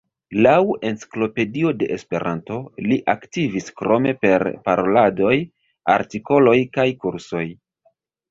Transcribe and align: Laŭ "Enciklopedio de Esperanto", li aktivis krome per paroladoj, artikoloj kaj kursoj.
Laŭ 0.45 0.53
"Enciklopedio 0.89 1.73
de 1.81 1.89
Esperanto", 1.95 2.57
li 2.85 2.97
aktivis 3.13 3.69
krome 3.81 4.15
per 4.23 4.47
paroladoj, 4.69 5.35
artikoloj 5.99 6.57
kaj 6.79 6.87
kursoj. 7.05 7.47